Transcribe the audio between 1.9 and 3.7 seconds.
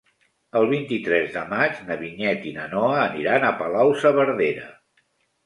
Vinyet i na Noa aniran a